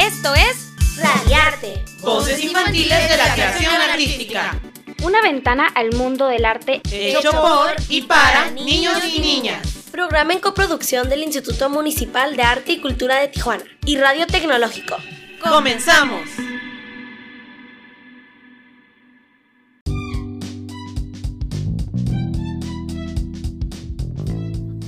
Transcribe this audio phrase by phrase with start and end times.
[0.00, 1.84] Esto es Radiarte.
[2.00, 4.58] Voces infantiles de la creación artística.
[5.02, 9.60] Una ventana al mundo del arte hecho por y para niños y niñas.
[9.92, 14.96] Programa en coproducción del Instituto Municipal de Arte y Cultura de Tijuana y Radio Tecnológico.
[15.42, 16.22] ¡Comenzamos!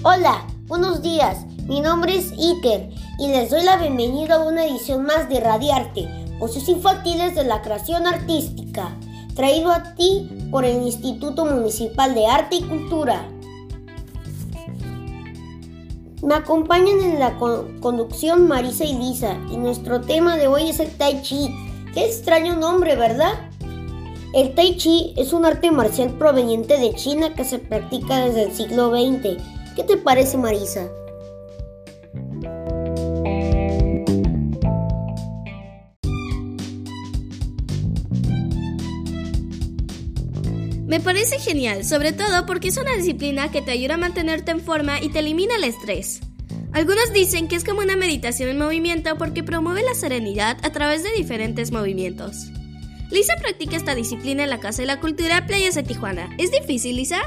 [0.05, 1.45] Hola, buenos días.
[1.67, 6.09] Mi nombre es Iker y les doy la bienvenida a una edición más de Radiarte,
[6.39, 8.97] Voces Infantiles de la Creación Artística,
[9.35, 13.29] traído a ti por el Instituto Municipal de Arte y Cultura.
[16.23, 20.91] Me acompañan en la conducción Marisa y Lisa y nuestro tema de hoy es el
[20.97, 21.49] Tai Chi.
[21.95, 23.51] Qué extraño nombre, ¿verdad?
[24.33, 28.53] El Tai Chi es un arte marcial proveniente de China que se practica desde el
[28.53, 29.43] siglo XX.
[29.75, 30.89] ¿Qué te parece, Marisa?
[40.93, 44.61] Me parece genial, sobre todo porque es una disciplina que te ayuda a mantenerte en
[44.61, 46.21] forma y te elimina el estrés.
[46.75, 51.03] Algunos dicen que es como una meditación en movimiento porque promueve la serenidad a través
[51.03, 52.51] de diferentes movimientos.
[53.11, 56.29] Lisa practica esta disciplina en la Casa de la Cultura Playas de Tijuana.
[56.37, 57.23] ¿Es difícil, Lisa?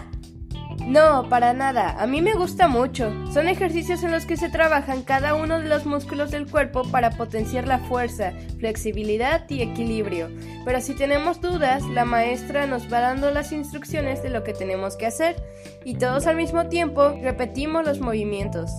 [0.85, 1.99] No, para nada.
[1.99, 3.11] A mí me gusta mucho.
[3.33, 7.09] Son ejercicios en los que se trabajan cada uno de los músculos del cuerpo para
[7.09, 10.29] potenciar la fuerza, flexibilidad y equilibrio.
[10.63, 14.95] Pero si tenemos dudas, la maestra nos va dando las instrucciones de lo que tenemos
[14.95, 15.35] que hacer
[15.83, 18.69] y todos al mismo tiempo repetimos los movimientos.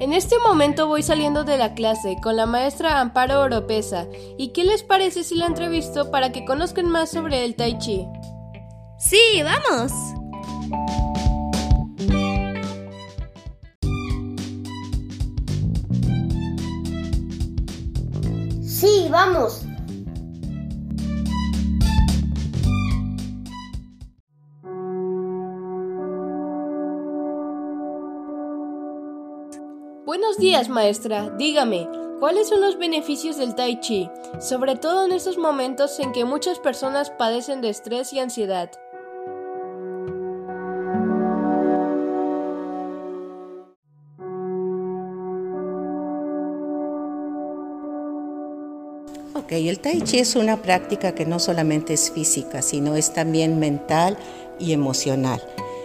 [0.00, 4.06] En este momento voy saliendo de la clase con la maestra Amparo Oropesa.
[4.36, 8.06] ¿Y qué les parece si la entrevisto para que conozcan más sobre el tai chi?
[8.98, 9.92] Sí, vamos.
[18.82, 19.62] Sí, vamos.
[30.04, 31.30] Buenos días, maestra.
[31.38, 31.88] Dígame,
[32.18, 34.10] ¿cuáles son los beneficios del tai chi,
[34.40, 38.68] sobre todo en estos momentos en que muchas personas padecen de estrés y ansiedad?
[49.52, 53.58] Ok, el tai chi es una práctica que no solamente es física, sino es también
[53.58, 54.16] mental
[54.58, 55.42] y emocional.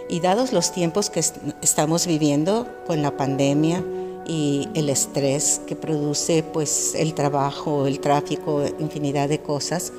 [0.08, 1.20] Y dados los tiempos que
[1.60, 3.84] estamos viviendo con la pandemia
[4.26, 9.92] y el estrés que produce pues el trabajo, el tráfico, infinidad de cosas,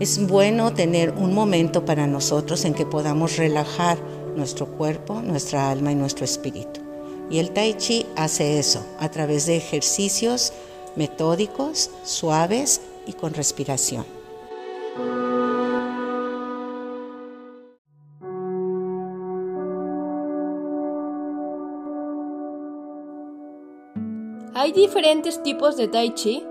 [0.00, 3.98] es bueno tener un momento para nosotros en que podamos relajar
[4.36, 6.80] nuestro cuerpo, nuestra alma y nuestro espíritu.
[7.30, 10.54] Y el tai chi hace eso a través de ejercicios
[10.96, 14.04] metódicos, suaves y con respiración.
[24.54, 26.44] ¿Hay diferentes tipos de tai chi?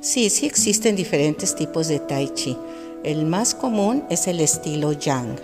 [0.00, 2.56] Sí, sí existen diferentes tipos de tai chi.
[3.04, 5.38] El más común es el estilo yang,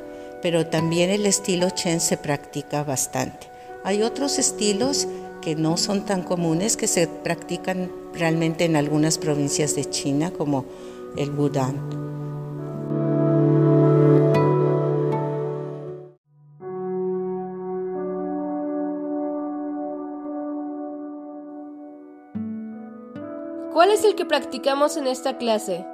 [0.46, 3.48] pero también el estilo chen se practica bastante.
[3.82, 5.08] Hay otros estilos
[5.42, 10.64] que no son tan comunes que se practican realmente en algunas provincias de China como
[11.16, 11.74] el Wudang.
[23.72, 25.84] ¿Cuál es el que practicamos en esta clase?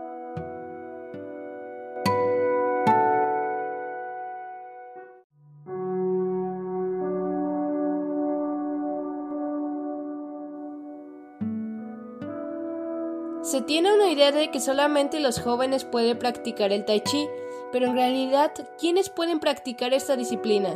[13.42, 17.26] Se tiene una idea de que solamente los jóvenes pueden practicar el tai chi,
[17.72, 20.70] pero en realidad, ¿quiénes pueden practicar esta disciplina?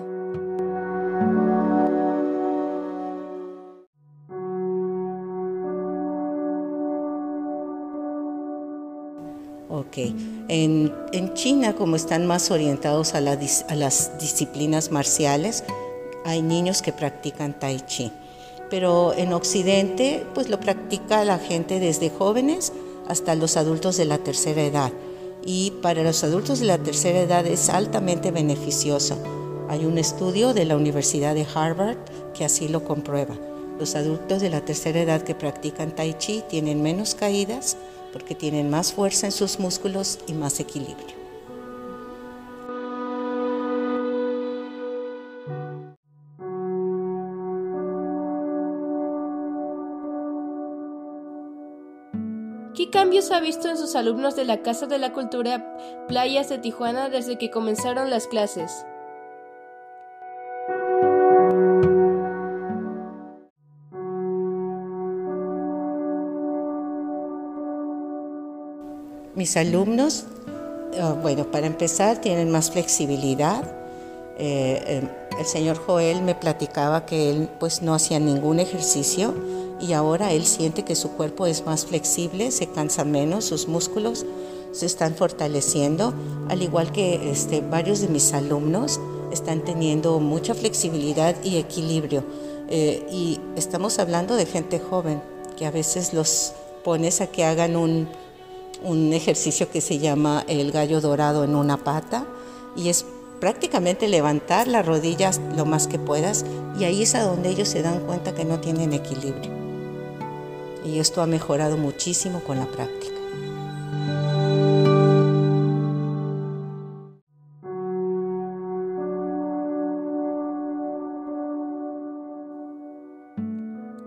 [9.69, 9.99] Ok,
[10.49, 10.93] en,
[11.35, 15.62] China como están más orientados a, a las disciplinas marciales,
[16.25, 18.11] hay niños que practican tai chi
[18.71, 22.73] pero en Occidente pues lo practica la gente desde jóvenes
[23.09, 24.93] hasta los adultos de la tercera edad.
[25.45, 29.17] Y para los adultos de la tercera edad es altamente beneficioso.
[29.69, 31.99] Hay un estudio de la Universidad de Harvard
[32.35, 33.37] que así lo comprueba.
[33.79, 37.77] Los adultos de la tercera edad que practican tai chi tienen menos caídas
[38.12, 41.16] porque tienen más fuerza en sus músculos y más equilibrio.
[52.84, 55.64] Cambios ha visto en sus alumnos de la Casa de la Cultura
[56.08, 58.84] Playas de Tijuana desde que comenzaron las clases?
[69.34, 70.26] Mis alumnos,
[71.00, 73.64] uh, bueno, para empezar, tienen más flexibilidad.
[74.38, 79.34] Eh, eh, el señor Joel me platicaba que él pues no hacía ningún ejercicio
[79.81, 84.25] y ahora él siente que su cuerpo es más flexible, se cansa menos, sus músculos
[84.73, 86.12] se están fortaleciendo,
[86.49, 89.00] al igual que este, varios de mis alumnos
[89.32, 92.25] están teniendo mucha flexibilidad y equilibrio.
[92.69, 95.23] Eh, y estamos hablando de gente joven,
[95.56, 96.52] que a veces los
[96.84, 98.08] pones a que hagan un,
[98.82, 102.26] un ejercicio que se llama el gallo dorado en una pata
[102.76, 103.06] y es
[103.40, 106.44] prácticamente levantar las rodillas lo más que puedas
[106.78, 109.66] y ahí es a donde ellos se dan cuenta que no tienen equilibrio.
[110.84, 113.14] Y esto ha mejorado muchísimo con la práctica.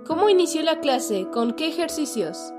[0.06, 1.27] ¿Cómo inició la clase?
[1.31, 2.54] ¿Con qué ejercicios?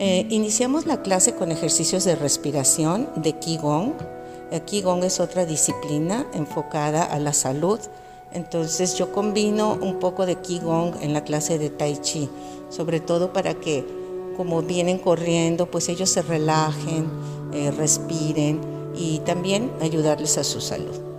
[0.00, 3.92] Eh, iniciamos la clase con ejercicios de respiración de Qigong.
[4.50, 7.78] El Qigong es otra disciplina enfocada a la salud.
[8.32, 12.28] Entonces yo combino un poco de Qigong en la clase de Tai Chi,
[12.70, 13.84] sobre todo para que
[14.36, 17.08] como vienen corriendo, pues ellos se relajen,
[17.52, 18.60] eh, respiren
[18.96, 21.13] y también ayudarles a su salud.